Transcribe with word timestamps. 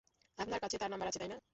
আপনার 0.39 0.59
কাছে 0.59 0.77
তার 0.77 0.89
নাম্বার 0.91 1.07
আছে, 1.07 1.19
তাই 1.19 1.29
না? 1.29 1.37